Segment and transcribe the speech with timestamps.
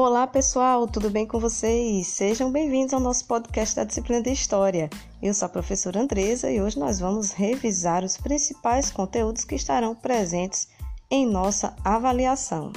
[0.00, 2.06] Olá pessoal, tudo bem com vocês?
[2.06, 4.88] Sejam bem-vindos ao nosso podcast da disciplina de História.
[5.20, 9.96] Eu sou a professora Andresa e hoje nós vamos revisar os principais conteúdos que estarão
[9.96, 10.68] presentes
[11.10, 12.72] em nossa avaliação.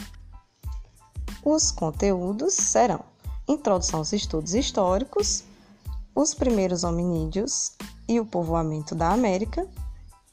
[1.46, 3.02] Os conteúdos serão
[3.48, 5.44] Introdução aos estudos históricos,
[6.16, 7.74] os primeiros hominídeos
[8.10, 9.68] e o povoamento da América,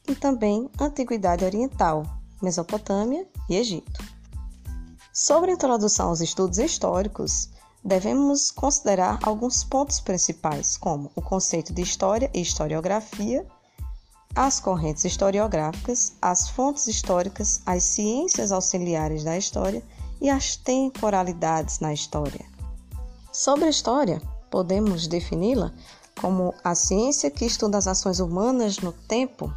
[0.08, 2.06] e também Antiguidade Oriental,
[2.40, 4.17] Mesopotâmia e Egito.
[5.20, 7.48] Sobre a introdução aos estudos históricos,
[7.82, 13.44] devemos considerar alguns pontos principais, como o conceito de história e historiografia,
[14.32, 19.82] as correntes historiográficas, as fontes históricas, as ciências auxiliares da história
[20.20, 22.46] e as temporalidades na história.
[23.32, 25.74] Sobre a história, podemos defini-la
[26.20, 29.52] como a ciência que estuda as ações humanas no tempo,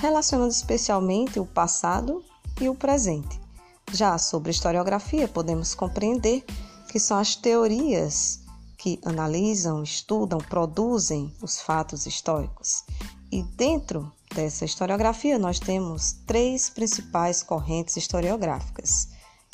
[0.00, 2.24] relacionando especialmente o passado
[2.60, 3.45] e o presente
[3.92, 6.44] já sobre historiografia, podemos compreender
[6.88, 8.40] que são as teorias
[8.78, 12.84] que analisam, estudam, produzem os fatos históricos.
[13.30, 19.08] E dentro dessa historiografia, nós temos três principais correntes historiográficas: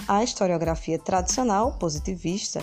[0.06, 2.60] a historiografia tradicional, positivista,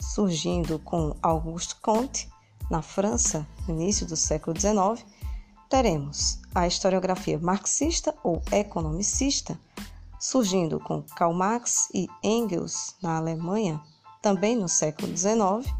[0.00, 2.28] surgindo com Auguste Comte,
[2.70, 5.04] na França, no início do século XIX.
[5.68, 9.58] Teremos a historiografia marxista ou economicista,
[10.26, 13.80] surgindo com Karl Marx e Engels na Alemanha,
[14.20, 15.72] também no século XIX,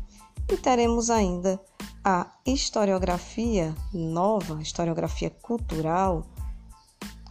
[0.48, 1.60] e teremos ainda
[2.04, 6.24] a historiografia nova, historiografia cultural,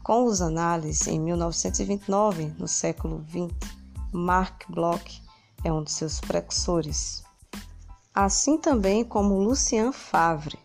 [0.03, 3.71] com os análises em 1929, no século XX.
[4.11, 5.23] Mark Bloch
[5.63, 7.23] é um dos seus precursores.
[8.13, 10.59] Assim também como Lucien Favre.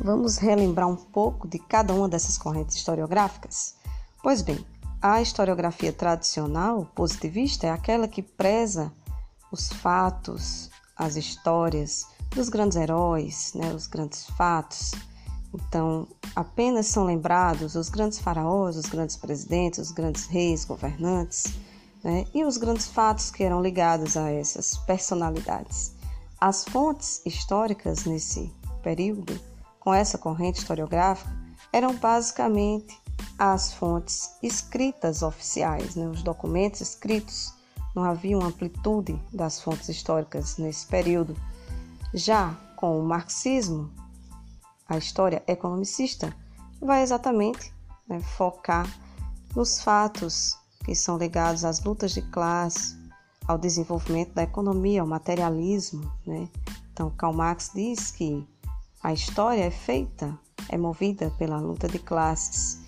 [0.00, 3.76] Vamos relembrar um pouco de cada uma dessas correntes historiográficas?
[4.20, 4.66] Pois bem,
[5.00, 8.92] a historiografia tradicional positivista é aquela que preza
[9.52, 14.92] os fatos, as histórias dos grandes heróis, né, os grandes fatos.
[15.54, 21.44] Então, apenas são lembrados os grandes faraós, os grandes presidentes, os grandes reis, governantes,
[22.02, 25.92] né, e os grandes fatos que eram ligados a essas personalidades.
[26.40, 28.52] As fontes históricas nesse
[28.82, 29.40] período,
[29.78, 31.30] com essa corrente historiográfica,
[31.72, 32.98] eram basicamente
[33.38, 37.54] as fontes escritas oficiais, né, os documentos escritos.
[37.94, 41.36] Não havia uma amplitude das fontes históricas nesse período.
[42.12, 43.90] Já com o marxismo,
[44.88, 46.34] a história economicista
[46.80, 47.72] vai exatamente
[48.08, 48.86] né, focar
[49.54, 52.96] nos fatos que são ligados às lutas de classe,
[53.46, 56.10] ao desenvolvimento da economia, ao materialismo.
[56.26, 56.48] Né?
[56.92, 58.46] Então, Karl Marx diz que
[59.02, 62.80] a história é feita, é movida pela luta de classes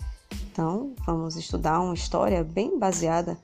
[0.53, 3.39] então, vamos estudar uma história bem baseada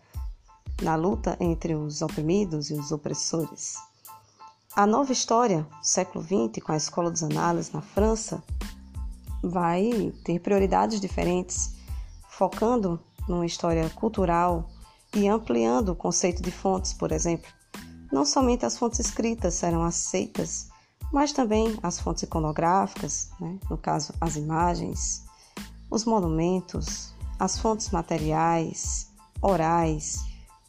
[0.82, 3.76] na luta entre os oprimidos e os opressores.
[4.74, 8.42] A nova história, século XX, com a Escola dos Análises na França,
[9.40, 11.76] vai ter prioridades diferentes,
[12.28, 14.68] focando numa história cultural
[15.14, 17.48] e ampliando o conceito de fontes, por exemplo.
[18.10, 20.68] Não somente as fontes escritas serão aceitas,
[21.12, 23.58] mas também as fontes iconográficas, né?
[23.70, 25.24] no caso, as imagens,
[25.90, 29.10] os monumentos, as fontes materiais,
[29.40, 30.24] orais.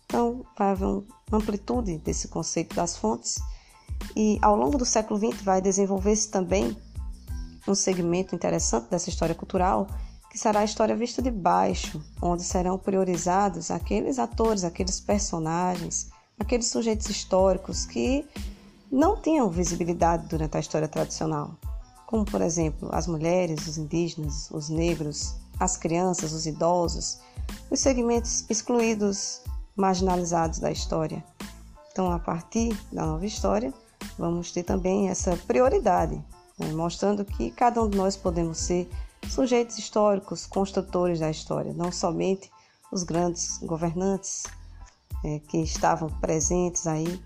[0.06, 3.40] Então, vai haver uma amplitude desse conceito das fontes
[4.16, 6.78] e ao longo do século XX vai desenvolver-se também
[7.68, 9.88] um segmento interessante dessa história cultural,
[10.32, 16.68] que será a história vista de baixo, onde serão priorizados aqueles atores, aqueles personagens, aqueles
[16.68, 18.26] sujeitos históricos que
[18.90, 21.58] não tinham visibilidade durante a história tradicional
[22.08, 27.20] como por exemplo as mulheres, os indígenas, os negros, as crianças, os idosos,
[27.70, 29.42] os segmentos excluídos,
[29.76, 31.24] marginalizados da história.
[31.92, 33.74] Então, a partir da nova história,
[34.18, 36.16] vamos ter também essa prioridade,
[36.58, 38.90] né, mostrando que cada um de nós podemos ser
[39.28, 42.50] sujeitos históricos, construtores da história, não somente
[42.90, 44.44] os grandes governantes
[45.26, 47.22] é, que estavam presentes aí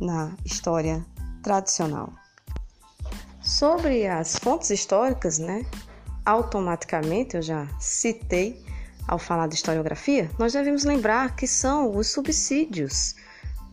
[0.00, 1.04] na história
[1.42, 2.12] tradicional.
[3.58, 5.66] Sobre as fontes históricas, né?
[6.24, 8.64] Automaticamente eu já citei
[9.06, 13.14] ao falar de historiografia, nós devemos lembrar que são os subsídios,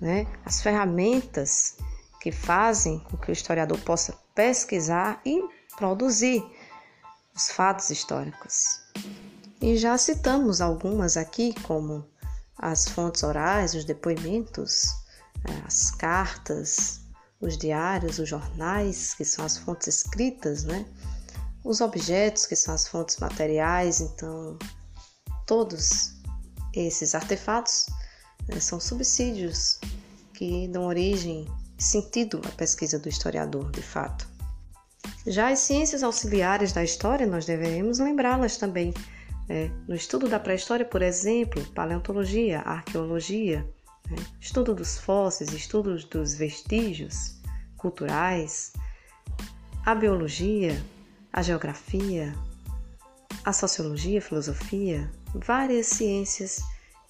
[0.02, 0.28] né?
[0.44, 1.78] As ferramentas
[2.20, 5.42] que fazem com que o historiador possa pesquisar e
[5.78, 6.44] produzir
[7.34, 8.82] os fatos históricos.
[9.62, 12.06] E já citamos algumas aqui, como
[12.58, 14.90] as fontes orais, os depoimentos,
[15.48, 17.00] eh, as cartas,
[17.42, 20.86] os diários, os jornais, que são as fontes escritas, né?
[21.64, 24.58] Os objetos, que são as fontes materiais, então
[25.46, 26.14] todos
[26.74, 27.88] esses artefatos
[28.48, 29.80] né, são subsídios
[30.34, 31.48] que dão origem
[31.78, 34.28] e sentido à pesquisa do historiador, de fato.
[35.26, 38.94] Já as ciências auxiliares da história, nós devemos lembrá-las também.
[39.50, 43.68] É, no estudo da pré-história, por exemplo, paleontologia, arqueologia,
[44.10, 47.36] né, estudo dos fósseis, estudos dos vestígios
[47.78, 48.74] culturais,
[49.86, 50.82] a biologia,
[51.32, 52.36] a geografia,
[53.44, 56.60] a sociologia, a filosofia, várias ciências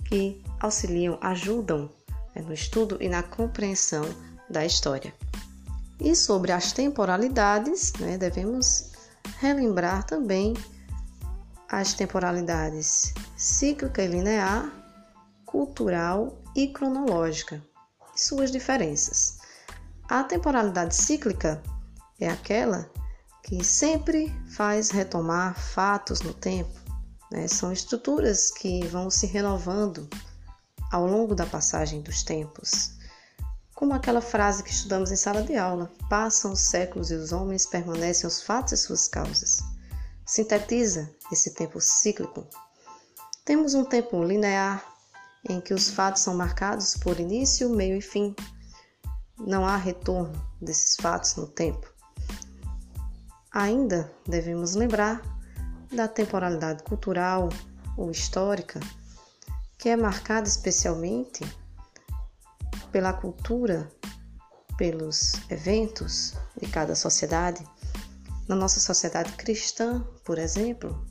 [0.06, 1.90] que auxiliam, ajudam
[2.36, 4.04] né, no estudo e na compreensão
[4.50, 5.14] da história.
[6.00, 8.92] E sobre as temporalidades, né, devemos
[9.40, 10.54] relembrar também
[11.70, 14.72] as temporalidades cíclica e linear,
[15.50, 17.60] cultural e cronológica,
[18.16, 19.40] e suas diferenças.
[20.08, 21.62] A temporalidade cíclica
[22.20, 22.88] é aquela
[23.44, 26.80] que sempre faz retomar fatos no tempo.
[27.32, 27.48] Né?
[27.48, 30.08] São estruturas que vão se renovando
[30.92, 32.92] ao longo da passagem dos tempos.
[33.74, 37.66] Como aquela frase que estudamos em sala de aula: passam os séculos e os homens
[37.66, 39.64] permanecem os fatos e suas causas.
[40.28, 42.46] Sintetiza esse tempo cíclico.
[43.46, 44.89] Temos um tempo linear,
[45.48, 48.36] em que os fatos são marcados por início, meio e fim.
[49.38, 51.92] Não há retorno desses fatos no tempo.
[53.52, 55.22] Ainda devemos lembrar
[55.92, 57.50] da temporalidade cultural
[57.98, 58.80] ou histórica,
[59.78, 61.44] que é marcada especialmente
[62.92, 63.90] pela cultura,
[64.78, 67.66] pelos eventos de cada sociedade.
[68.48, 71.06] Na nossa sociedade cristã, por exemplo,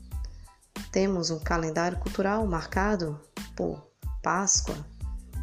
[0.91, 3.19] temos um calendário cultural marcado
[3.55, 3.88] por
[4.21, 4.75] Páscoa,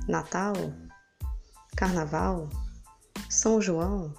[0.08, 0.54] Natal,
[1.76, 2.48] Carnaval,
[3.28, 4.14] São João,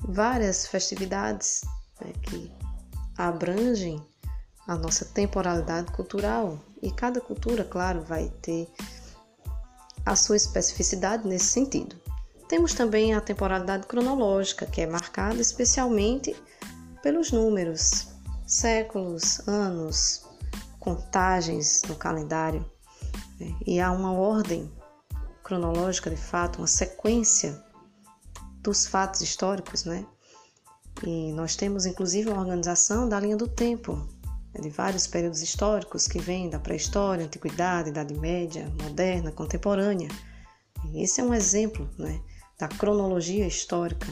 [0.00, 1.62] várias festividades
[2.00, 2.52] né, que
[3.16, 4.00] abrangem
[4.66, 6.58] a nossa temporalidade cultural.
[6.82, 8.68] E cada cultura, claro, vai ter
[10.04, 11.96] a sua especificidade nesse sentido.
[12.48, 16.36] Temos também a temporalidade cronológica, que é marcada especialmente
[17.02, 18.08] pelos números,
[18.46, 20.24] séculos, anos,
[20.78, 22.64] contagens no calendário.
[23.66, 24.70] E há uma ordem
[25.42, 27.62] cronológica, de fato, uma sequência
[28.60, 30.04] dos fatos históricos, né?
[31.04, 33.94] E nós temos inclusive uma organização da linha do tempo,
[34.52, 40.08] né, de vários períodos históricos que vêm da pré-história, antiguidade, idade média, moderna, contemporânea.
[40.92, 42.20] E esse é um exemplo né,
[42.58, 44.06] da cronologia histórica,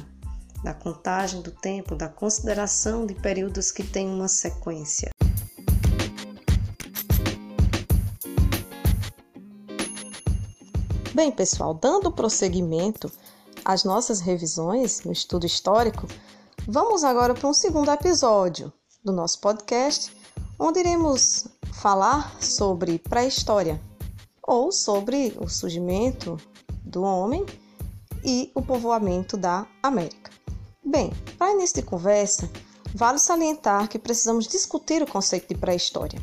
[0.63, 5.11] da contagem do tempo, da consideração de períodos que têm uma sequência.
[11.15, 13.11] Bem, pessoal, dando prosseguimento
[13.65, 16.07] às nossas revisões no estudo histórico,
[16.67, 18.73] Vamos agora para um segundo episódio
[19.05, 20.11] do nosso podcast,
[20.59, 23.79] onde iremos falar sobre pré-história
[24.43, 26.39] ou sobre o surgimento
[26.83, 27.45] do homem
[28.25, 30.31] e o povoamento da América.
[30.83, 32.51] Bem, para início de conversa,
[32.95, 36.19] vale salientar que precisamos discutir o conceito de pré-história.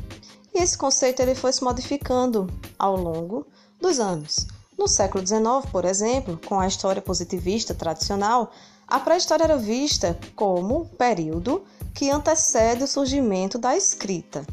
[0.52, 3.46] E esse conceito ele foi se modificando ao longo
[3.80, 4.48] dos anos.
[4.82, 8.50] No século XIX, por exemplo, com a história positivista tradicional,
[8.88, 11.62] a pré-história era vista como período
[11.94, 14.44] que antecede o surgimento da escrita.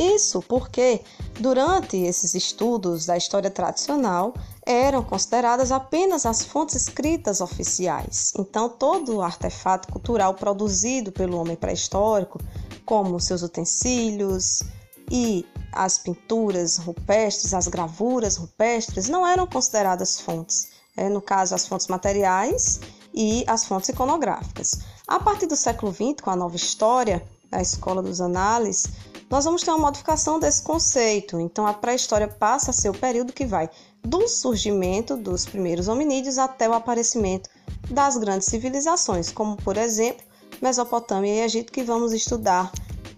[0.00, 1.02] Isso porque,
[1.38, 4.34] durante esses estudos da história tradicional,
[4.66, 8.32] eram consideradas apenas as fontes escritas oficiais.
[8.36, 12.40] Então, todo o artefato cultural produzido pelo homem pré-histórico,
[12.84, 14.58] como seus utensílios
[15.08, 20.68] e as pinturas rupestres, as gravuras rupestres, não eram consideradas fontes.
[20.96, 22.80] É, no caso, as fontes materiais
[23.14, 24.80] e as fontes iconográficas.
[25.08, 28.92] A partir do século XX, com a nova história, a escola dos análises,
[29.30, 31.40] nós vamos ter uma modificação desse conceito.
[31.40, 33.70] Então, a pré-história passa a ser o período que vai
[34.04, 37.48] do surgimento dos primeiros hominídeos até o aparecimento
[37.90, 40.24] das grandes civilizações, como, por exemplo,
[40.60, 42.70] Mesopotâmia e Egito, que vamos estudar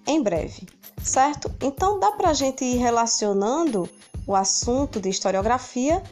[0.06, 0.68] em breve,
[1.04, 1.54] certo?
[1.60, 3.88] Então, dá para a gente ir relacionando
[4.26, 6.02] o assunto de historiografia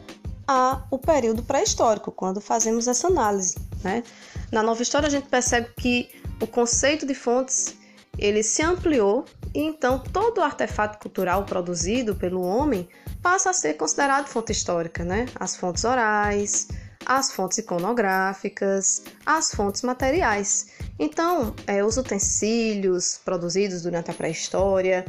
[0.47, 3.57] a o período pré-histórico, quando fazemos essa análise.
[3.83, 4.03] Né?
[4.51, 6.09] Na nova história, a gente percebe que
[6.41, 7.75] o conceito de fontes
[8.17, 12.87] ele se ampliou e então todo artefato cultural produzido pelo homem
[13.21, 15.25] passa a ser considerado fonte histórica, né?
[15.39, 16.67] As fontes orais,
[17.05, 20.67] as fontes iconográficas, as fontes materiais.
[20.97, 25.05] Então, é, os utensílios produzidos durante a pré-história,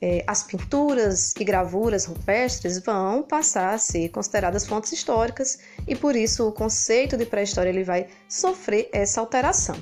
[0.00, 6.14] é, as pinturas e gravuras rupestres vão passar a ser consideradas fontes históricas e por
[6.14, 9.76] isso o conceito de pré-história ele vai sofrer essa alteração.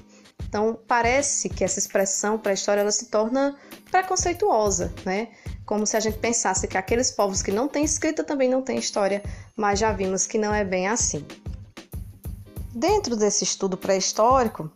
[0.49, 3.57] Então parece que essa expressão pré-história ela se torna
[3.91, 5.29] preconceituosa, né?
[5.65, 8.79] Como se a gente pensasse que aqueles povos que não têm escrita também não têm
[8.79, 9.23] história,
[9.57, 11.27] mas já vimos que não é bem assim.
[12.73, 14.71] Dentro desse estudo pré-histórico,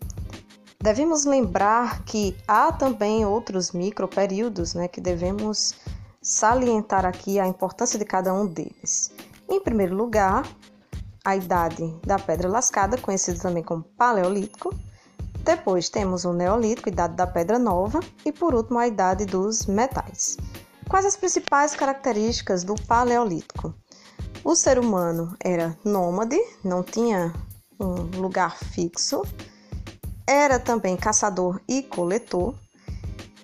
[0.82, 5.74] devemos lembrar que há também outros microperíodos né, que devemos
[6.22, 9.12] salientar aqui a importância de cada um deles.
[9.48, 10.46] Em primeiro lugar,
[11.24, 14.74] a idade da pedra lascada, conhecida também como Paleolítico.
[15.44, 20.36] Depois temos o Neolítico, idade da pedra nova, e por último a idade dos metais.
[20.88, 23.74] Quais as principais características do Paleolítico?
[24.44, 27.32] O ser humano era nômade, não tinha
[27.78, 29.22] um lugar fixo,
[30.26, 32.54] era também caçador e coletor,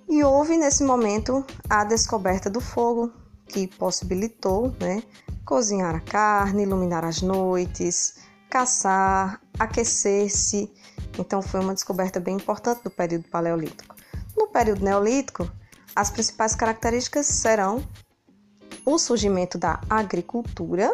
[0.09, 3.13] e houve nesse momento a descoberta do fogo,
[3.49, 5.03] que possibilitou né,
[5.45, 8.17] cozinhar a carne, iluminar as noites,
[8.51, 10.73] caçar, aquecer-se.
[11.19, 13.95] Então foi uma descoberta bem importante do período paleolítico.
[14.37, 15.51] No período neolítico,
[15.95, 17.83] as principais características serão
[18.85, 20.93] o surgimento da agricultura,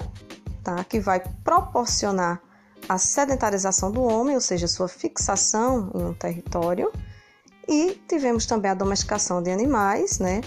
[0.62, 0.82] tá?
[0.85, 2.40] que vai proporcionar
[2.88, 6.90] a sedentarização do homem, ou seja, sua fixação em um território,
[7.68, 10.40] e tivemos também a domesticação de animais, né?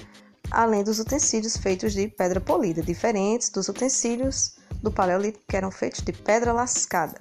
[0.51, 6.01] além dos utensílios feitos de pedra polida, diferentes dos utensílios do Paleolítico que eram feitos
[6.01, 7.19] de pedra lascada.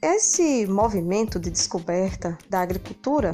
[0.00, 3.32] Esse movimento de descoberta da agricultura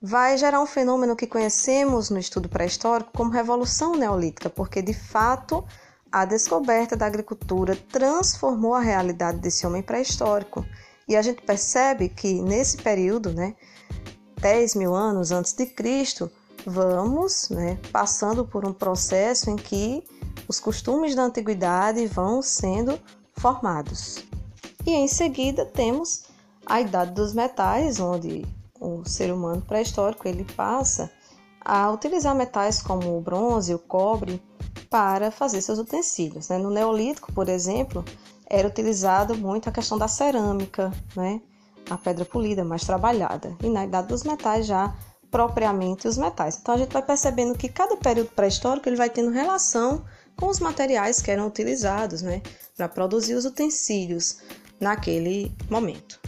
[0.00, 5.62] vai gerar um fenômeno que conhecemos no estudo pré-histórico como Revolução Neolítica, porque de fato
[6.10, 10.64] a descoberta da agricultura transformou a realidade desse homem pré-histórico.
[11.06, 13.54] E a gente percebe que nesse período, né,
[14.40, 16.30] 10 mil anos antes de Cristo,
[16.64, 20.02] vamos né, passando por um processo em que
[20.48, 22.98] os costumes da antiguidade vão sendo
[23.36, 24.29] formados.
[24.86, 26.24] E em seguida temos
[26.64, 28.44] a idade dos metais, onde
[28.80, 31.10] o ser humano pré-histórico ele passa
[31.60, 34.42] a utilizar metais como o bronze, o cobre
[34.88, 36.48] para fazer seus utensílios.
[36.48, 36.58] Né?
[36.58, 38.04] No Neolítico, por exemplo,
[38.46, 41.40] era utilizado muito a questão da cerâmica, né?
[41.88, 43.54] a pedra polida mais trabalhada.
[43.62, 44.94] E na idade dos metais já
[45.30, 46.58] propriamente os metais.
[46.60, 50.04] Então a gente vai percebendo que cada período pré-histórico ele vai tendo relação
[50.36, 52.42] com os materiais que eram utilizados, né,
[52.76, 54.38] para produzir os utensílios
[54.80, 56.20] naquele momento.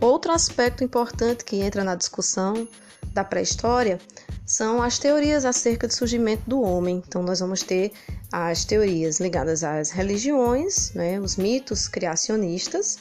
[0.00, 2.66] Outro aspecto importante que entra na discussão
[3.12, 3.98] da pré-história
[4.46, 7.02] são as teorias acerca do surgimento do homem.
[7.06, 7.92] Então nós vamos ter
[8.32, 12.98] as teorias ligadas às religiões, né, os mitos criacionistas,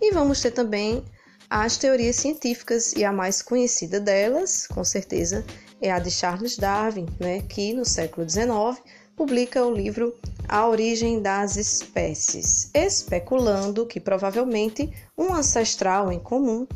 [0.00, 1.04] e vamos ter também
[1.48, 5.44] as teorias científicas e a mais conhecida delas, com certeza,
[5.80, 8.80] é a de Charles Darwin, né, que no século XIX
[9.20, 10.14] publica o livro
[10.48, 16.66] A Origem das Espécies, especulando que provavelmente um ancestral em comum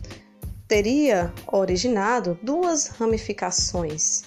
[0.69, 4.25] teria originado duas ramificações,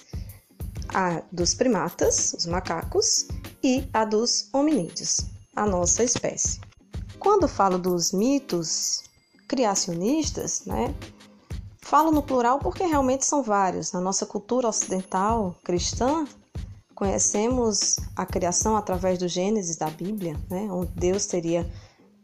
[0.92, 3.28] a dos primatas, os macacos,
[3.62, 5.18] e a dos hominídeos,
[5.54, 6.60] a nossa espécie.
[7.20, 9.04] Quando falo dos mitos
[9.46, 10.92] criacionistas, né?
[11.80, 13.92] Falo no plural porque realmente são vários.
[13.92, 16.26] Na nossa cultura ocidental cristã,
[16.98, 20.68] conhecemos a criação através do Gênesis da Bíblia, né?
[20.68, 21.64] onde Deus teria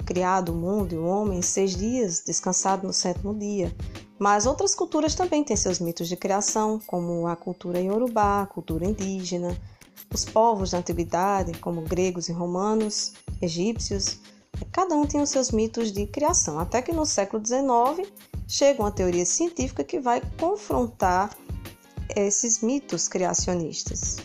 [0.04, 3.72] criado o mundo e o homem em seis dias, descansado no sétimo dia.
[4.18, 8.84] Mas outras culturas também têm seus mitos de criação, como a cultura iorubá, a cultura
[8.84, 9.56] indígena,
[10.12, 14.18] os povos da antiguidade, como gregos e romanos, egípcios,
[14.70, 18.08] Cada um tem os seus mitos de criação, até que no século XIX
[18.46, 21.36] chega uma teoria científica que vai confrontar
[22.14, 24.18] esses mitos criacionistas.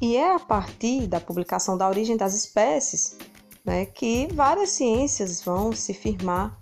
[0.00, 3.16] E é a partir da publicação da origem das espécies
[3.64, 6.56] né, que várias ciências vão se firmar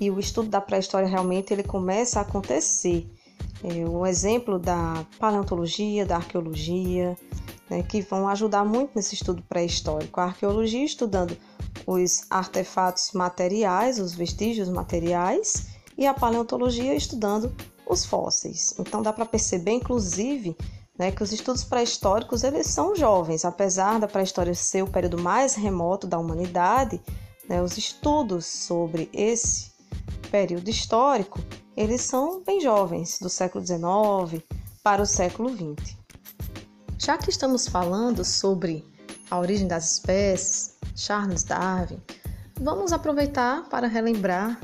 [0.00, 3.08] e o estudo da pré-história realmente ele começa a acontecer.
[3.62, 7.16] É, um exemplo da paleontologia, da arqueologia,
[7.68, 10.20] né, que vão ajudar muito nesse estudo pré-histórico.
[10.20, 11.36] A arqueologia estudando
[11.86, 15.66] os artefatos materiais, os vestígios materiais,
[15.96, 17.52] e a paleontologia estudando
[17.84, 18.74] os fósseis.
[18.78, 20.56] Então dá para perceber, inclusive,
[20.98, 25.54] né, que os estudos pré-históricos eles são jovens, apesar da pré-história ser o período mais
[25.54, 27.00] remoto da humanidade,
[27.48, 29.70] né, os estudos sobre esse
[30.30, 31.40] período histórico
[31.76, 34.42] eles são bem jovens, do século XIX
[34.82, 35.96] para o século XX.
[36.98, 38.84] Já que estamos falando sobre
[39.30, 42.02] a origem das espécies, Charles Darwin,
[42.60, 44.60] vamos aproveitar para relembrar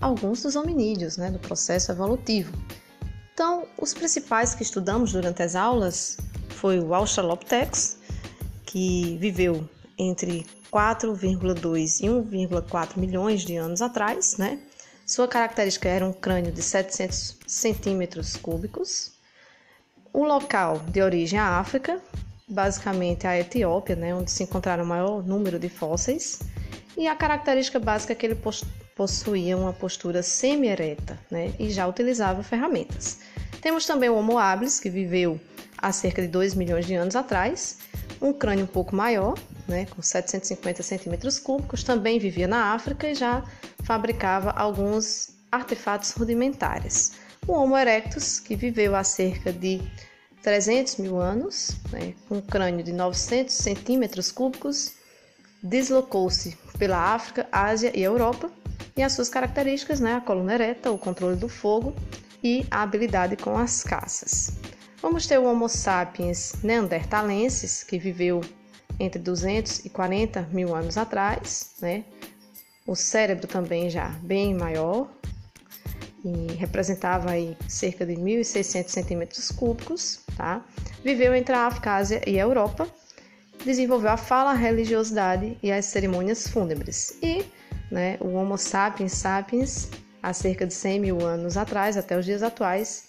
[0.00, 2.52] alguns dos hominídeos, né, do processo evolutivo.
[3.34, 6.16] Então, os principais que estudamos durante as aulas
[6.50, 7.96] foi o Australopithecus,
[8.64, 14.60] que viveu entre 4,2 e 1,4 milhões de anos atrás, né?
[15.04, 19.12] Sua característica era um crânio de 700 centímetros cúbicos.
[20.12, 22.00] O local de origem a África,
[22.48, 26.38] basicamente a Etiópia, né, onde se encontraram o maior número de fósseis,
[26.96, 28.36] e a característica básica é que ele
[28.94, 33.18] possuía uma postura semi-ereta né, e já utilizava ferramentas.
[33.60, 35.40] Temos também o Homo habilis, que viveu
[35.78, 37.78] há cerca de 2 milhões de anos atrás,
[38.20, 39.34] um crânio um pouco maior,
[39.66, 43.42] né, com 750 centímetros cúbicos, também vivia na África e já
[43.82, 47.12] fabricava alguns artefatos rudimentares.
[47.46, 49.80] O Homo erectus, que viveu há cerca de
[50.42, 54.92] 300 mil anos, né, com um crânio de 900 centímetros cúbicos,
[55.62, 58.50] deslocou-se pela África, Ásia e Europa,
[58.96, 61.94] e as suas características, né, a coluna ereta, o controle do fogo
[62.42, 64.52] e a habilidade com as caças.
[65.00, 68.40] Vamos ter o Homo sapiens neandertalensis, que viveu
[68.98, 72.04] entre 240 mil anos atrás, né?
[72.86, 75.08] O cérebro também já bem maior
[76.24, 80.64] e representava aí cerca de 1.600 centímetros cúbicos, tá?
[81.02, 82.88] Viveu entre a África, Ásia e a Europa,
[83.64, 87.44] desenvolveu a fala, a religiosidade e as cerimônias fúnebres e
[87.90, 89.88] né, o Homo sapiens sapiens,
[90.22, 93.04] há cerca de 100 mil anos atrás, até os dias atuais,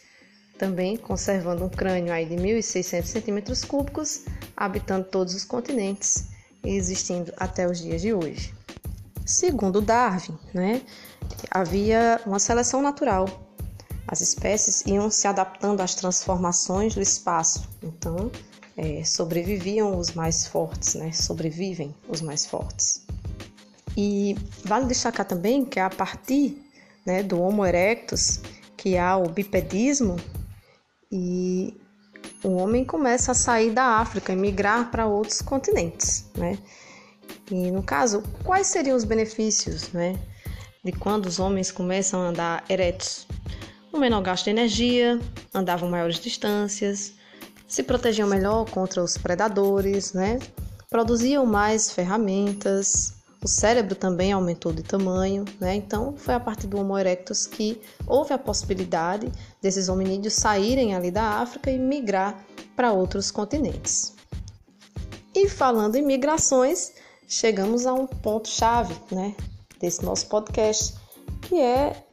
[0.58, 6.28] também conservando um crânio aí de 1.600 centímetros cúbicos, habitando todos os continentes
[6.64, 8.54] e existindo até os dias de hoje.
[9.26, 10.82] Segundo Darwin, né,
[11.50, 13.28] havia uma seleção natural.
[14.08, 17.68] As espécies iam se adaptando às transformações do espaço.
[17.82, 18.32] Então,
[18.78, 21.12] é, sobreviviam os mais fortes, né?
[21.12, 23.06] Sobrevivem os mais fortes.
[23.98, 26.62] E vale destacar também que a partir
[27.06, 28.42] né, do Homo erectus
[28.76, 30.18] que há o bipedismo
[31.12, 31.80] e
[32.44, 36.58] o homem começa a sair da África e migrar para outros continentes, né?
[37.50, 40.20] E no caso, quais seriam os benefícios, né,
[40.84, 43.28] de quando os homens começam a andar eretos?
[43.94, 45.20] Um menor gasto de energia,
[45.54, 47.14] andavam maiores distâncias,
[47.68, 50.38] se protegiam melhor contra os predadores, né?
[50.90, 53.15] Produziam mais ferramentas,
[53.46, 55.76] o cérebro também aumentou de tamanho, né?
[55.76, 59.32] Então foi a partir do Homo erectus que houve a possibilidade
[59.62, 62.44] desses hominídeos saírem ali da África e migrar
[62.76, 64.16] para outros continentes.
[65.36, 66.94] E falando em migrações,
[67.28, 69.36] chegamos a um ponto chave, né,
[69.80, 70.96] desse nosso podcast,
[71.44, 72.04] que é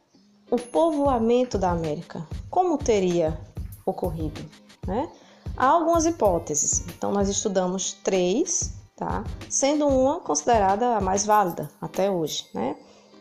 [0.51, 2.27] o povoamento da América.
[2.47, 3.41] Como teria
[3.83, 4.39] ocorrido,
[4.85, 5.09] né?
[5.57, 6.85] Há algumas hipóteses.
[6.89, 9.23] Então nós estudamos três tá?
[9.49, 12.75] Sendo uma considerada a mais válida até hoje, né?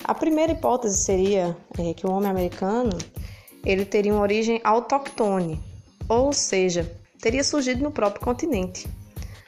[0.04, 2.96] A primeira hipótese seria é, que o homem americano
[3.64, 5.62] ele teria uma origem autóctone,
[6.08, 8.88] ou seja, teria surgido no próprio continente.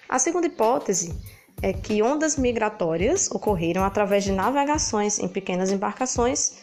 [0.09, 1.13] A segunda hipótese
[1.61, 6.59] é que ondas migratórias ocorreram através de navegações em pequenas embarcações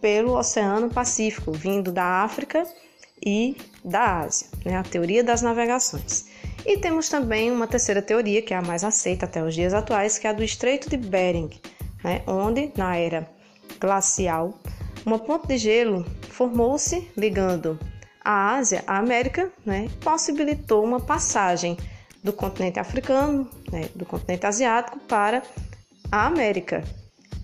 [0.00, 2.66] pelo Oceano Pacífico, vindo da África
[3.24, 4.76] e da Ásia, né?
[4.76, 6.26] a teoria das navegações.
[6.66, 10.18] E temos também uma terceira teoria, que é a mais aceita até os dias atuais,
[10.18, 11.50] que é a do Estreito de Bering,
[12.04, 13.28] né, onde, na era
[13.80, 14.58] glacial,
[15.06, 17.78] uma ponte de gelo formou-se ligando
[18.24, 21.76] a Ásia à América, né, possibilitou uma passagem
[22.22, 25.42] do continente africano, né, do continente asiático para
[26.10, 26.84] a América.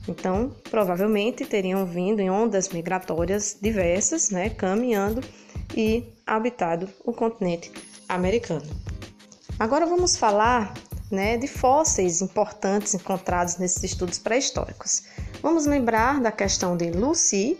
[0.07, 5.23] Então, provavelmente teriam vindo em ondas migratórias diversas, né, caminhando
[5.75, 7.73] e habitado o continente
[8.09, 8.94] americano.
[9.59, 10.75] Agora vamos falar
[11.11, 15.05] né, de fósseis importantes encontrados nesses estudos pré-históricos.
[15.41, 17.57] Vamos lembrar da questão de Lucy,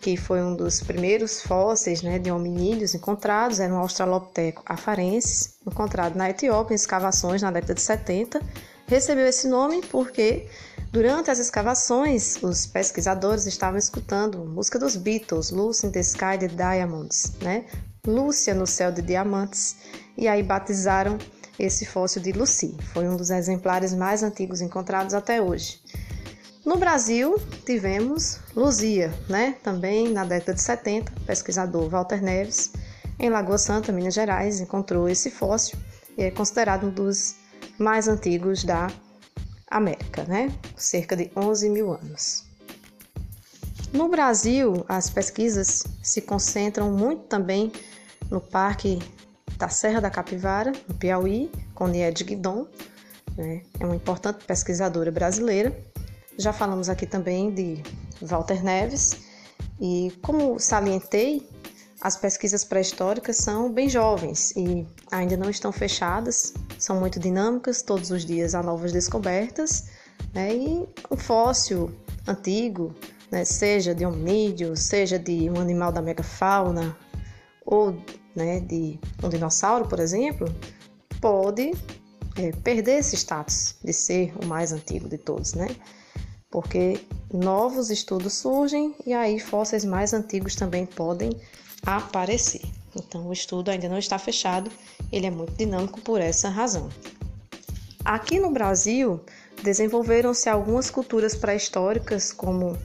[0.00, 6.16] que foi um dos primeiros fósseis né, de hominídeos encontrados, era um australopiteco afarensis, encontrado
[6.16, 8.40] na Etiópia em escavações na década de 70.
[8.86, 10.48] Recebeu esse nome porque
[10.90, 16.48] durante as escavações os pesquisadores estavam escutando música dos Beatles, Lucy in the Sky the
[16.48, 17.64] Diamonds, né?
[18.08, 19.76] Lúcia no céu de diamantes,
[20.16, 21.18] e aí batizaram
[21.58, 22.74] esse fóssil de Lucy.
[22.94, 25.80] Foi um dos exemplares mais antigos encontrados até hoje.
[26.64, 29.56] No Brasil, tivemos Luzia, né?
[29.62, 32.72] também na década de 70, o pesquisador Walter Neves,
[33.18, 35.78] em Lagoa Santa, Minas Gerais, encontrou esse fóssil
[36.16, 37.36] e é considerado um dos
[37.78, 38.88] mais antigos da
[39.70, 40.50] América, né?
[40.76, 42.48] cerca de 11 mil anos.
[43.92, 47.72] No Brasil, as pesquisas se concentram muito também
[48.30, 48.98] no Parque
[49.56, 52.66] da Serra da Capivara, no Piauí, com Niede Guidon,
[53.36, 53.62] né?
[53.80, 55.76] é uma importante pesquisadora brasileira.
[56.36, 57.82] Já falamos aqui também de
[58.22, 59.28] Walter Neves,
[59.80, 61.48] e como salientei,
[62.00, 68.10] as pesquisas pré-históricas são bem jovens e ainda não estão fechadas, são muito dinâmicas, todos
[68.10, 69.86] os dias há novas descobertas,
[70.32, 70.54] né?
[70.54, 71.90] e um fóssil
[72.26, 72.94] antigo,
[73.32, 73.44] né?
[73.44, 76.96] seja de hominídeo, seja de um animal da megafauna,
[77.66, 78.00] ou
[78.34, 80.46] né, de um dinossauro, por exemplo,
[81.20, 81.72] pode
[82.36, 85.68] é, perder esse status de ser o mais antigo de todos, né?
[86.50, 87.00] Porque
[87.32, 91.30] novos estudos surgem e aí fósseis mais antigos também podem
[91.84, 92.62] aparecer.
[92.96, 94.70] Então, o estudo ainda não está fechado,
[95.12, 96.88] ele é muito dinâmico por essa razão.
[98.04, 99.20] Aqui no Brasil,
[99.62, 102.78] desenvolveram-se algumas culturas pré-históricas, como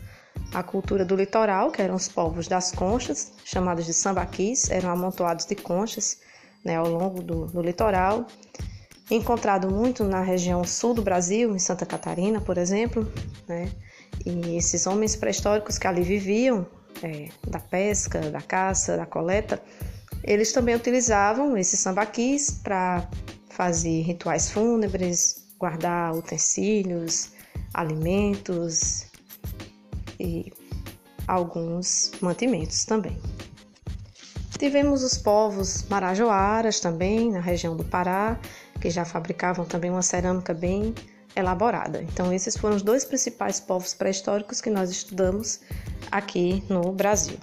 [0.53, 5.45] a cultura do litoral, que eram os povos das conchas, chamados de sambaquis, eram amontoados
[5.45, 6.19] de conchas
[6.63, 8.27] né, ao longo do, do litoral.
[9.09, 13.11] Encontrado muito na região sul do Brasil, em Santa Catarina, por exemplo,
[13.47, 13.69] né?
[14.25, 16.65] E esses homens pré-históricos que ali viviam,
[17.01, 19.61] é, da pesca, da caça, da coleta,
[20.23, 23.09] eles também utilizavam esses sambaquis para
[23.49, 27.31] fazer rituais fúnebres, guardar utensílios,
[27.73, 29.02] alimentos
[30.19, 30.51] e
[31.27, 33.17] alguns mantimentos também.
[34.57, 38.39] Tivemos os povos marajoaras também, na região do Pará,
[38.79, 40.93] que já fabricavam também uma cerâmica bem
[41.35, 42.01] elaborada.
[42.01, 45.59] Então, esses foram os dois principais povos pré-históricos que nós estudamos
[46.11, 47.37] aqui no Brasil.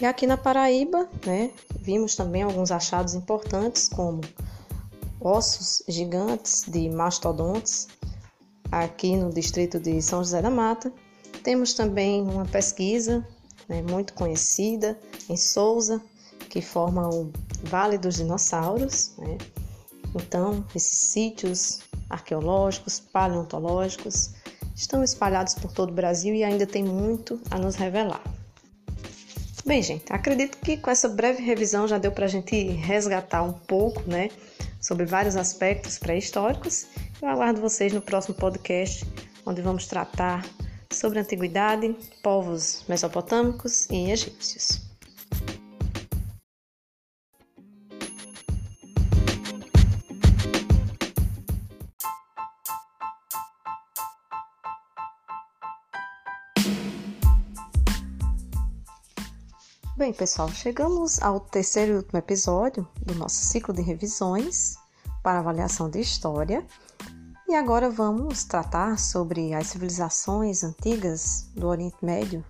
[0.00, 4.20] E aqui na Paraíba, né, vimos também alguns achados importantes, como
[5.20, 7.88] ossos gigantes de mastodontes,
[8.70, 10.92] aqui no distrito de São José da Mata.
[11.44, 13.24] Temos também uma pesquisa
[13.68, 16.02] né, muito conhecida em Souza,
[16.48, 17.30] que forma o
[17.64, 19.12] Vale dos Dinossauros.
[19.18, 19.36] Né?
[20.14, 24.30] Então, esses sítios arqueológicos, paleontológicos,
[24.74, 28.22] estão espalhados por todo o Brasil e ainda tem muito a nos revelar.
[29.66, 33.52] Bem, gente, acredito que com essa breve revisão já deu para a gente resgatar um
[33.52, 34.30] pouco, né,
[34.80, 36.86] sobre vários aspectos pré-históricos.
[37.20, 39.06] Eu aguardo vocês no próximo podcast,
[39.44, 40.42] onde vamos tratar
[40.94, 44.84] sobre a antiguidade, povos mesopotâmicos e egípcios.
[59.96, 64.76] Bem, pessoal, chegamos ao terceiro e último episódio do nosso ciclo de revisões
[65.22, 66.66] para avaliação de história.
[67.54, 72.44] E agora vamos tratar sobre as civilizações antigas do Oriente Médio,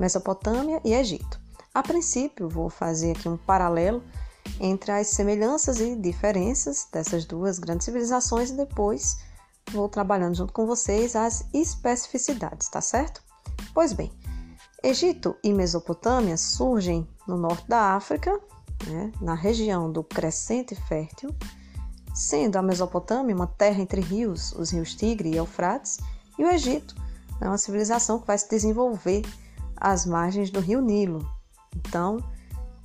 [0.00, 1.38] Mesopotâmia e Egito.
[1.74, 4.02] A princípio, vou fazer aqui um paralelo
[4.58, 9.18] entre as semelhanças e diferenças dessas duas grandes civilizações e depois
[9.72, 13.22] vou trabalhando junto com vocês as especificidades, tá certo?
[13.74, 14.10] Pois bem,
[14.82, 18.32] Egito e Mesopotâmia surgem no norte da África,
[18.86, 21.28] né, na região do Crescente Fértil,
[22.16, 25.98] sendo a Mesopotâmia uma terra entre rios, os rios Tigre e Eufrates,
[26.38, 26.96] e o Egito
[27.42, 29.22] é uma civilização que vai se desenvolver
[29.76, 31.28] às margens do rio Nilo.
[31.76, 32.18] Então,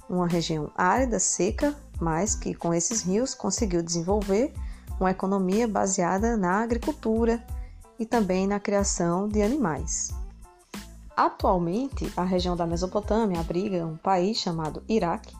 [0.09, 4.53] uma região árida, seca, mas que com esses rios conseguiu desenvolver
[4.99, 7.41] uma economia baseada na agricultura
[7.97, 10.09] e também na criação de animais.
[11.15, 15.33] Atualmente, a região da Mesopotâmia abriga um país chamado Iraque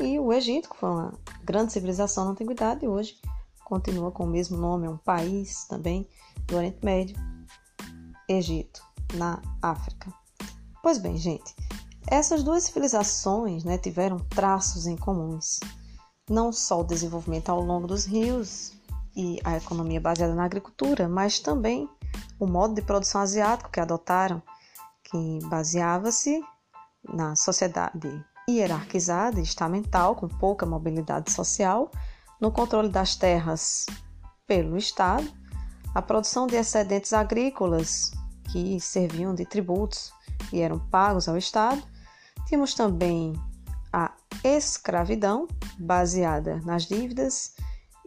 [0.00, 1.12] e o Egito, que foi uma
[1.44, 3.18] grande civilização na antiguidade, hoje
[3.64, 6.08] continua com o mesmo nome, é um país também
[6.46, 7.16] do Oriente Médio,
[8.28, 8.82] Egito,
[9.14, 10.12] na África.
[10.82, 11.54] Pois bem, gente,
[12.06, 15.60] essas duas civilizações né, tiveram traços em comuns.
[16.28, 18.72] Não só o desenvolvimento ao longo dos rios
[19.16, 21.88] e a economia baseada na agricultura, mas também
[22.38, 24.42] o modo de produção asiático que adotaram
[25.04, 26.42] que baseava-se
[27.04, 31.90] na sociedade hierarquizada e estamental, com pouca mobilidade social,
[32.40, 33.86] no controle das terras
[34.46, 35.30] pelo Estado,
[35.94, 38.12] a produção de excedentes agrícolas
[38.50, 40.12] que serviam de tributos
[40.52, 41.82] e eram pagos ao Estado.
[42.46, 43.32] Tínhamos também
[43.92, 45.46] a escravidão,
[45.78, 47.54] baseada nas dívidas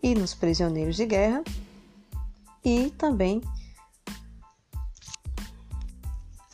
[0.04, 1.43] e nos prisioneiros de guerra,
[2.63, 3.41] e também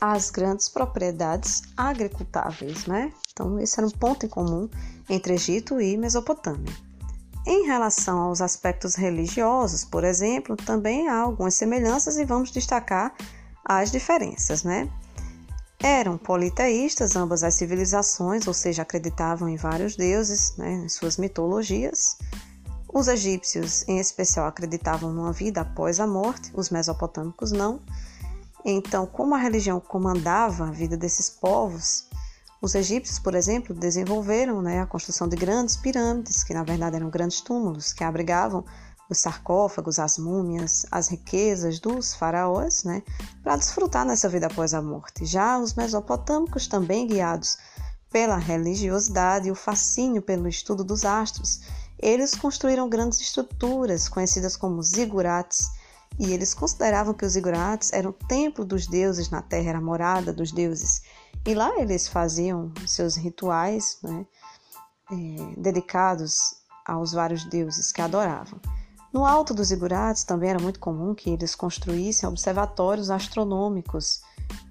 [0.02, 3.12] as grandes propriedades agricultáveis, né?
[3.32, 4.68] Então, esse era um ponto em comum
[5.08, 6.74] entre Egito e Mesopotâmia.
[7.46, 13.14] Em relação aos aspectos religiosos, por exemplo, também há algumas semelhanças e vamos destacar
[13.64, 14.90] as diferenças, né?
[15.78, 22.18] Eram politeístas ambas as civilizações, ou seja, acreditavam em vários deuses, né, em suas mitologias.
[22.92, 27.80] Os egípcios, em especial, acreditavam numa vida após a morte, os mesopotâmicos não.
[28.64, 32.08] Então, como a religião comandava a vida desses povos,
[32.60, 37.10] os egípcios, por exemplo, desenvolveram né, a construção de grandes pirâmides, que na verdade eram
[37.10, 38.64] grandes túmulos, que abrigavam
[39.10, 43.02] os sarcófagos, as múmias, as riquezas dos faraós, né,
[43.42, 45.26] para desfrutar nessa vida após a morte.
[45.26, 47.58] Já os mesopotâmicos, também guiados
[48.10, 51.62] pela religiosidade e o fascínio pelo estudo dos astros,
[51.98, 55.68] eles construíram grandes estruturas conhecidas como zigurates
[56.18, 59.82] E eles consideravam que os igurates eram o templo dos deuses na terra, era a
[59.82, 61.02] morada dos deuses.
[61.44, 64.26] E lá eles faziam seus rituais né,
[65.10, 68.60] é, dedicados aos vários deuses que adoravam.
[69.12, 74.22] No alto dos igurates também era muito comum que eles construíssem observatórios astronômicos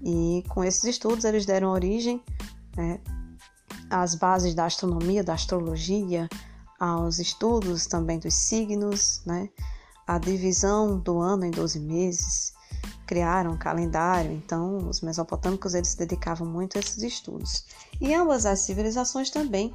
[0.04, 2.24] e com esses estudos eles deram origem
[2.76, 3.00] né,
[3.90, 6.28] às bases da astronomia, da astrologia,
[6.80, 9.48] aos estudos também dos signos, né,
[10.12, 12.54] a divisão do ano em 12 meses,
[13.08, 17.66] criaram um calendário, então os mesopotâmicos eles se dedicavam muito a esses estudos.
[18.00, 19.74] E ambas as civilizações também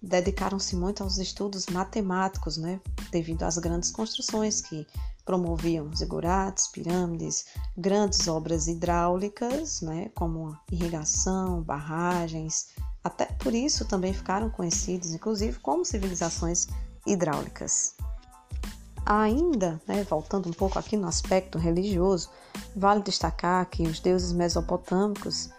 [0.00, 4.86] dedicaram-se muito aos estudos matemáticos, né, devido às grandes construções que
[5.24, 12.68] promoviam zigurates, pirâmides, grandes obras hidráulicas, né, como irrigação, barragens.
[13.02, 16.68] Até por isso também ficaram conhecidos, inclusive, como civilizações
[17.04, 17.96] hidráulicas.
[19.04, 22.30] Ainda, né, voltando um pouco aqui no aspecto religioso,
[22.74, 25.50] vale destacar que os deuses mesopotâmicos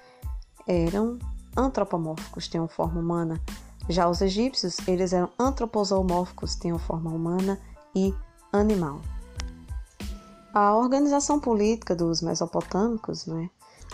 [0.65, 1.19] eram
[1.56, 3.41] antropomórficos, tinham forma humana.
[3.89, 7.60] Já os egípcios, eles eram antroposomórficos, tinham forma humana
[7.93, 8.13] e
[8.51, 9.01] animal.
[10.53, 13.49] A organização política dos mesopotâmicos, né,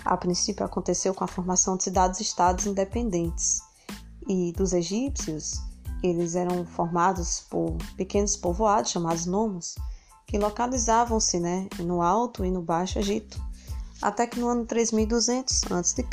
[0.05, 3.61] a princípio aconteceu com a formação de cidades-estados independentes.
[4.27, 5.59] E dos egípcios,
[6.01, 9.75] eles eram formados por pequenos povoados chamados nomos,
[10.25, 13.41] que localizavam-se né, no Alto e no Baixo Egito,
[14.01, 16.05] até que no ano 3200 a.C.,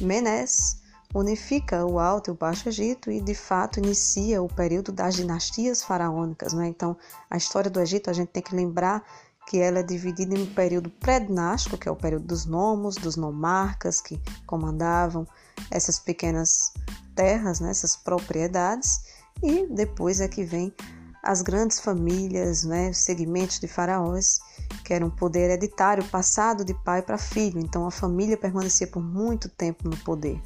[0.00, 0.80] Menes
[1.14, 5.82] unifica o Alto e o Baixo Egito e, de fato, inicia o período das dinastias
[5.82, 6.52] faraônicas.
[6.52, 6.68] Né?
[6.68, 6.96] Então,
[7.30, 9.02] a história do Egito a gente tem que lembrar
[9.48, 13.16] que ela é dividida em um período pré-dinástico, que é o período dos nomos, dos
[13.16, 15.26] nomarcas que comandavam
[15.70, 16.74] essas pequenas
[17.18, 19.00] terras, né, essas propriedades,
[19.42, 20.72] e depois é que vem
[21.20, 24.38] as grandes famílias, né, segmentos de faraós,
[24.84, 29.02] que era um poder hereditário passado de pai para filho, então a família permanecia por
[29.02, 30.40] muito tempo no poder.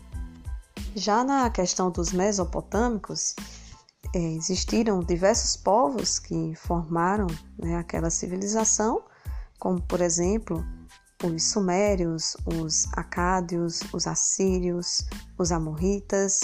[0.97, 3.37] Já na questão dos mesopotâmicos,
[4.15, 7.27] é, existiram diversos povos que formaram
[7.59, 9.03] né, aquela civilização,
[9.59, 10.65] como por exemplo
[11.23, 15.07] os sumérios, os acádios, os assírios,
[15.39, 16.41] os amorritas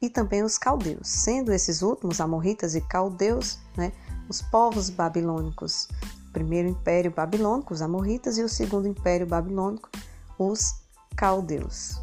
[0.00, 3.92] e também os caldeus, sendo esses últimos, amorritas e caldeus, né,
[4.28, 5.88] os povos babilônicos.
[6.28, 9.90] O primeiro império babilônico, os amorritas, e o segundo império babilônico,
[10.38, 10.74] os
[11.16, 12.00] caldeus.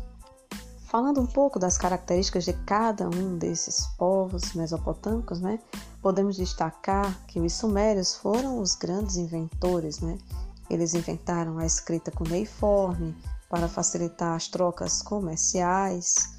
[0.87, 5.59] Falando um pouco das características de cada um desses povos mesopotâmicos, né,
[6.01, 9.99] podemos destacar que os sumérios foram os grandes inventores.
[9.99, 10.17] Né?
[10.69, 13.15] Eles inventaram a escrita cuneiforme
[13.49, 16.36] para facilitar as trocas comerciais.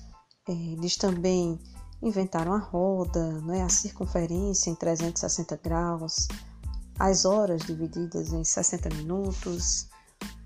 [0.49, 1.61] É, eles também
[2.03, 6.29] inventaram a roda, né, a circunferência em 360 graus,
[6.99, 9.89] as horas divididas em 60 minutos,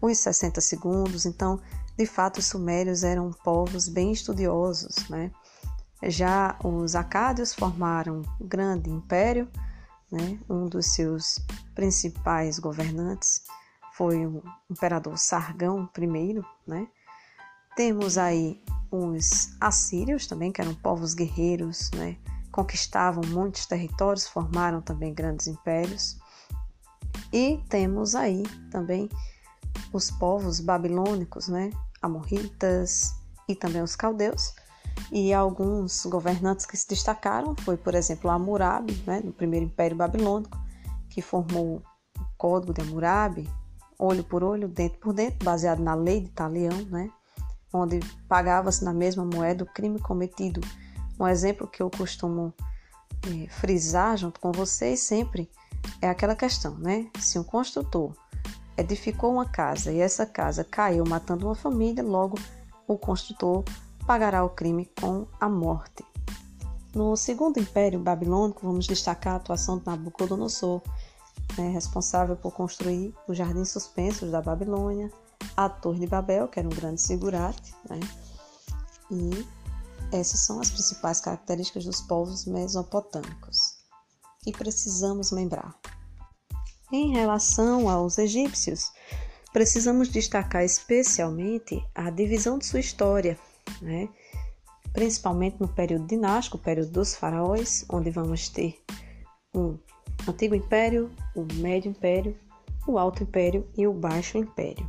[0.01, 1.25] os 60 segundos.
[1.25, 1.61] Então,
[1.97, 5.31] de fato, os sumérios eram povos bem estudiosos, né?
[6.05, 9.49] Já os acádios formaram um grande império,
[10.11, 10.39] né?
[10.49, 11.39] Um dos seus
[11.75, 13.43] principais governantes
[13.93, 16.89] foi o imperador Sargão I, né?
[17.77, 18.63] Temos aí
[18.93, 22.19] os assírios também, que eram povos guerreiros, né?
[22.53, 26.19] Conquistavam muitos territórios, formaram também grandes impérios.
[27.33, 29.09] E temos aí também
[29.93, 31.71] os povos babilônicos, né,
[32.03, 33.15] amorritas
[33.49, 34.55] e também os caldeus.
[35.11, 40.59] E alguns governantes que se destacaram foi, por exemplo, Hammurabi, né, no primeiro Império Babilônico,
[41.09, 41.83] que formou o
[42.37, 43.49] Código de Hammurabi,
[43.99, 47.11] olho por olho, dente por dente, baseado na lei de Talião, né,
[47.73, 50.61] onde pagava-se na mesma moeda o crime cometido.
[51.19, 52.53] Um exemplo que eu costumo
[53.27, 55.51] eh, frisar junto com vocês sempre
[56.01, 57.09] é aquela questão, né?
[57.19, 58.13] Se um construtor
[58.77, 62.39] edificou uma casa e essa casa caiu matando uma família, logo
[62.87, 63.65] o construtor
[64.07, 66.05] pagará o crime com a morte.
[66.95, 70.83] No segundo império babilônico, vamos destacar a atuação de Nabucodonosor,
[71.57, 75.11] né, responsável por construir os jardins suspensos da Babilônia,
[75.57, 78.01] a Torre de Babel, que era um grande segurate, né,
[79.11, 79.47] e
[80.13, 83.77] essas são as principais características dos povos mesopotâmicos.
[84.47, 85.79] E precisamos lembrar
[86.93, 88.93] em relação aos egípcios,
[89.53, 93.39] precisamos destacar especialmente a divisão de sua história,
[93.81, 94.09] né?
[94.93, 98.79] principalmente no período dinástico, o período dos faraós, onde vamos ter
[99.55, 99.79] o
[100.29, 102.37] Antigo Império, o Médio Império,
[102.87, 104.89] o Alto Império e o Baixo Império.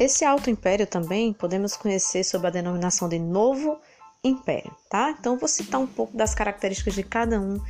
[0.00, 3.80] Esse Alto Império também podemos conhecer sob a denominação de Novo
[4.22, 5.16] Império, tá?
[5.18, 7.60] Então vou citar um pouco das características de cada um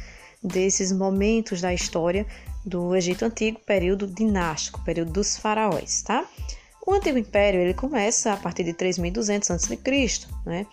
[0.42, 2.26] desses momentos da história
[2.66, 6.26] do Egito Antigo, período dinástico, período dos faraós, tá?
[6.86, 10.66] O Antigo Império ele começa a partir de 3.200 a.C., né?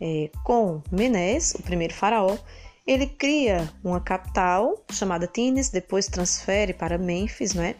[0.00, 2.36] É, com Menés, o primeiro faraó,
[2.86, 7.74] ele cria uma capital chamada Tines, depois transfere para Mênfis, né?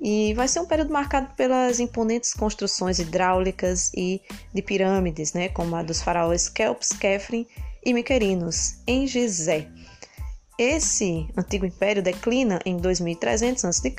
[0.00, 5.50] E vai ser um período marcado pelas imponentes construções hidráulicas e de pirâmides, né?
[5.50, 7.46] Como a dos faraós Kelps, Kefren
[7.84, 9.68] e Miquerinos, em Gizé.
[10.58, 13.94] Esse antigo império declina em 2300 a.C.,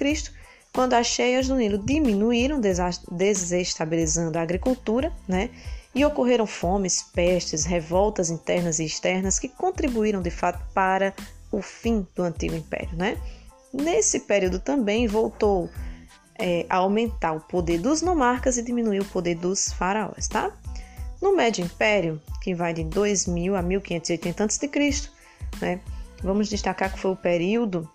[0.74, 2.62] quando as cheias do Nilo diminuíram,
[3.12, 5.50] desestabilizando a agricultura, né?
[5.94, 11.14] E ocorreram fomes, pestes, revoltas internas e externas que contribuíram de fato para
[11.52, 13.18] o fim do antigo império, né?
[13.74, 15.70] Nesse período também voltou
[16.42, 20.52] é, aumentar o poder dos nomarcas e diminuir o poder dos faraós, tá?
[21.22, 24.70] No Médio Império, que vai de 2000 a 1580 a.C.,
[25.62, 25.80] né?
[26.24, 27.88] Vamos destacar que foi o período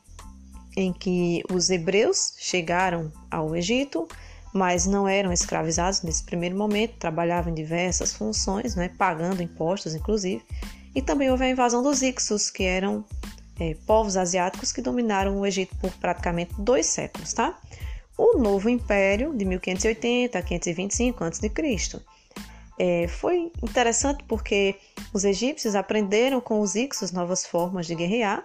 [0.77, 4.07] em que os hebreus chegaram ao Egito,
[4.53, 10.43] mas não eram escravizados nesse primeiro momento, trabalhavam em diversas funções, né, pagando impostos, inclusive.
[10.95, 13.05] E também houve a invasão dos Ixos, que eram
[13.59, 17.33] é, povos asiáticos que dominaram o Egito por praticamente dois séculos.
[17.33, 17.59] Tá?
[18.17, 21.53] O novo império, de 1580 a 525 a.C.,
[22.79, 24.77] é, foi interessante porque
[25.13, 28.45] os egípcios aprenderam com os Ixos novas formas de guerrear,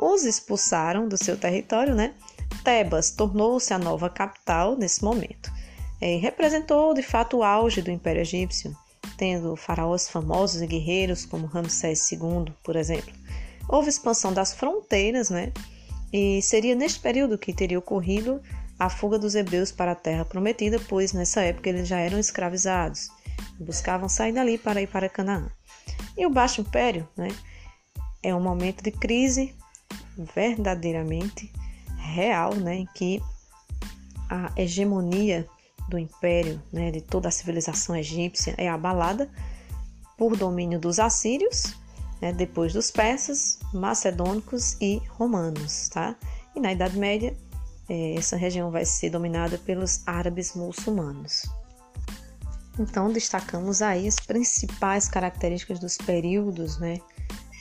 [0.00, 2.14] os expulsaram do seu território, né?
[2.64, 5.50] Tebas tornou-se a nova capital nesse momento.
[6.00, 8.76] É, representou de fato o auge do Império Egípcio,
[9.16, 13.12] tendo faraós famosos e guerreiros como Ramsés II, por exemplo.
[13.68, 15.52] Houve expansão das fronteiras, né?
[16.12, 18.40] E seria neste período que teria ocorrido
[18.78, 23.08] a fuga dos hebreus para a Terra Prometida, pois nessa época eles já eram escravizados,
[23.58, 25.50] buscavam sair dali para ir para Canaã.
[26.16, 27.28] E o Baixo Império, né?
[28.22, 29.54] É um momento de crise
[30.34, 31.52] verdadeiramente
[31.96, 33.22] real, né, em que
[34.28, 35.46] a hegemonia
[35.88, 39.30] do império, né, de toda a civilização egípcia é abalada
[40.16, 41.74] por domínio dos assírios,
[42.20, 46.16] né, depois dos persas, macedônicos e romanos, tá?
[46.54, 47.36] E na Idade Média
[47.88, 51.46] essa região vai ser dominada pelos árabes muçulmanos.
[52.78, 57.00] Então destacamos aí as principais características dos períodos, né,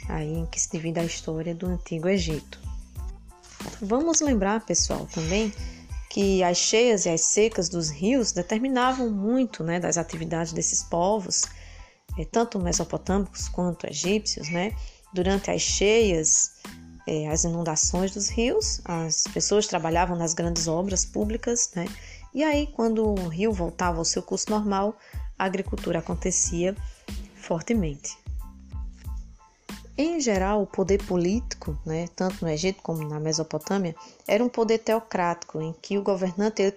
[0.10, 2.60] aí em que se divide a história do Antigo Egito.
[3.82, 5.52] Vamos lembrar, pessoal, também
[6.10, 11.44] que as cheias e as secas dos rios determinavam muito né, das atividades desses povos,
[12.18, 14.50] eh, tanto mesopotâmicos quanto egípcios.
[14.50, 14.74] Né?
[15.14, 16.54] Durante as cheias,
[17.08, 21.88] eh, as inundações dos rios, as pessoas trabalhavam nas grandes obras públicas, né?
[22.34, 24.96] e aí, quando o rio voltava ao seu curso normal,
[25.40, 26.76] a agricultura acontecia
[27.36, 28.18] fortemente.
[29.98, 33.96] Em geral, o poder político, né, tanto no Egito como na Mesopotâmia,
[34.28, 36.76] era um poder teocrático, em que o governante ele,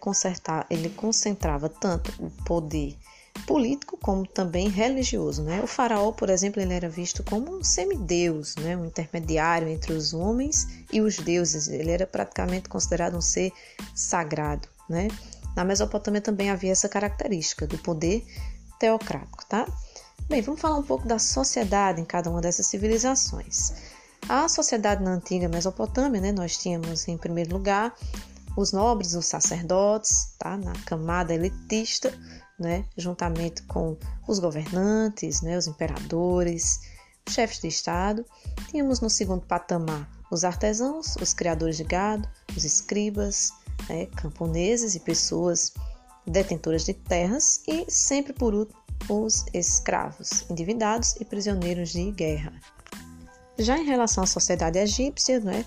[0.70, 2.96] ele concentrava tanto o poder
[3.46, 5.42] político como também religioso.
[5.42, 5.60] Né?
[5.62, 8.76] O faraó, por exemplo, ele era visto como um semideus, né?
[8.76, 11.68] um intermediário entre os homens e os deuses.
[11.68, 13.52] Ele era praticamente considerado um ser
[13.94, 14.68] sagrado.
[14.88, 15.08] Né?
[15.56, 18.24] Na Mesopotâmia também havia essa característica do poder
[18.78, 19.44] teocrático.
[19.46, 19.66] Tá?
[20.28, 23.72] Bem, vamos falar um pouco da sociedade em cada uma dessas civilizações.
[24.28, 27.94] A sociedade na antiga Mesopotâmia, né, nós tínhamos em primeiro lugar
[28.56, 32.12] os nobres, os sacerdotes, tá, na camada elitista,
[32.60, 33.96] né, juntamente com
[34.28, 36.80] os governantes, né, os imperadores,
[37.28, 38.24] chefes de estado.
[38.68, 43.52] Tínhamos no segundo patamar os artesãos, os criadores de gado, os escribas,
[43.88, 45.72] né, camponeses e pessoas
[46.26, 52.52] detentoras de terras e sempre por último os escravos, endividados e prisioneiros de guerra.
[53.58, 55.64] Já em relação à sociedade egípcia, né,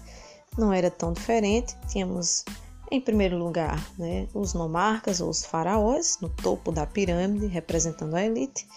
[0.57, 1.75] não era tão diferente.
[1.87, 2.45] Tínhamos,
[2.93, 8.23] em primeiro lugar, né, os nomarcas ou os faraós, no topo da pirâmide, representando a
[8.23, 8.67] elite,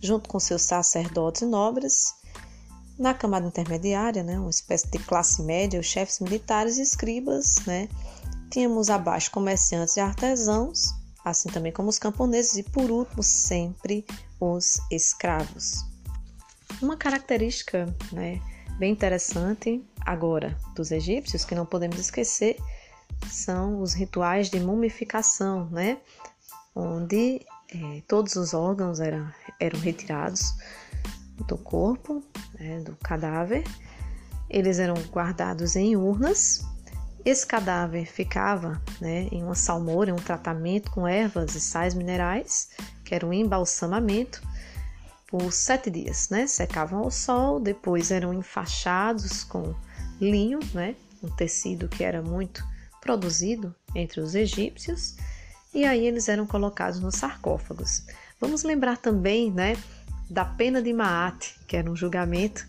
[0.00, 2.14] junto com seus sacerdotes e nobres.
[2.98, 7.56] Na camada intermediária, né, uma espécie de classe média, os chefes militares e escribas.
[7.66, 7.90] Né,
[8.50, 14.06] tínhamos abaixo comerciantes e artesãos, assim também como os camponeses e, por último, sempre
[14.40, 15.84] os escravos.
[16.80, 18.40] Uma característica né,
[18.78, 22.56] bem interessante agora dos egípcios, que não podemos esquecer,
[23.26, 25.98] são os rituais de mumificação, né,
[26.74, 30.54] onde é, todos os órgãos eram, eram retirados
[31.46, 32.22] do corpo,
[32.58, 33.64] né, do cadáver,
[34.48, 36.64] eles eram guardados em urnas
[37.24, 42.70] esse cadáver ficava né, em uma salmoura, um tratamento com ervas e sais minerais,
[43.04, 44.42] que era um embalsamamento,
[45.26, 46.30] por sete dias.
[46.30, 46.46] Né?
[46.46, 49.74] Secavam ao sol, depois eram enfaixados com
[50.18, 50.94] linho, né?
[51.22, 52.64] um tecido que era muito
[53.08, 55.16] produzido entre os egípcios,
[55.72, 58.02] e aí eles eram colocados nos sarcófagos.
[58.38, 59.78] Vamos lembrar também né,
[60.28, 62.68] da pena de Maat, que era um julgamento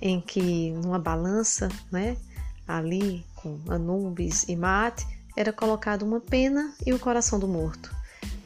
[0.00, 2.16] em que numa balança, né,
[2.66, 5.04] ali com Anubis e Maat,
[5.36, 7.92] era colocado uma pena e o coração do morto.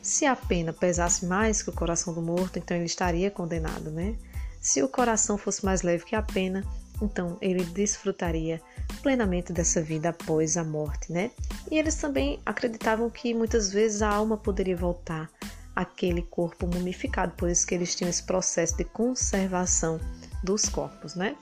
[0.01, 4.17] Se a pena pesasse mais que o coração do morto, então ele estaria condenado, né?
[4.59, 6.65] Se o coração fosse mais leve que a pena,
[7.01, 8.61] então ele desfrutaria
[9.03, 11.31] plenamente dessa vida após a morte, né?
[11.71, 15.31] E eles também acreditavam que muitas vezes a alma poderia voltar
[15.75, 20.01] àquele corpo mumificado, por isso que eles tinham esse processo de conservação
[20.43, 21.37] dos corpos, né?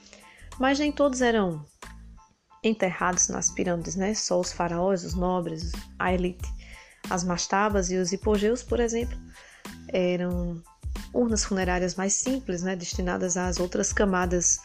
[0.59, 1.65] Mas nem todos eram
[2.63, 4.15] enterrados nas pirâmides, né?
[4.15, 6.49] Só os faraós, os nobres, a elite.
[7.11, 9.19] As mastabas e os hipogeus, por exemplo,
[9.89, 10.63] eram
[11.13, 12.75] urnas funerárias mais simples, né?
[12.75, 14.59] Destinadas às outras camadas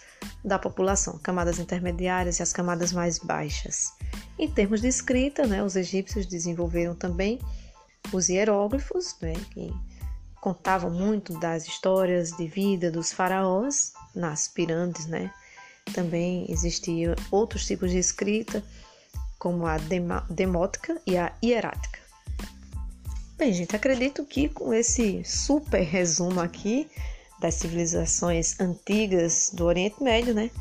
[0.43, 3.93] da população, camadas intermediárias e as camadas mais baixas.
[4.37, 7.39] Em termos de escrita, né, os egípcios desenvolveram também
[8.13, 9.73] os hieróglifos, né, que
[10.41, 15.31] contavam muito das histórias de vida dos faraós nas pirâmides, né.
[15.93, 18.63] Também existiam outros tipos de escrita,
[19.37, 19.77] como a
[20.29, 21.99] demótica e a hierática.
[23.37, 26.89] Bem, gente, acredito que com esse super resumo aqui
[27.39, 30.51] das civilizações antigas do Oriente Médio, né,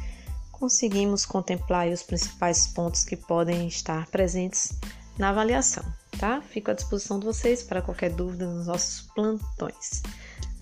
[0.52, 4.72] conseguimos contemplar os principais pontos que podem estar presentes
[5.18, 5.84] na avaliação,
[6.18, 6.40] tá?
[6.40, 10.02] Fico à disposição de vocês para qualquer dúvida nos nossos plantões.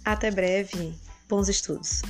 [0.04, 0.94] Até breve,
[1.28, 2.02] bons estudos!